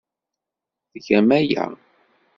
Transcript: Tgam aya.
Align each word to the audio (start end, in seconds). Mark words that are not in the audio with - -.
Tgam 0.91 1.29
aya. 1.37 1.65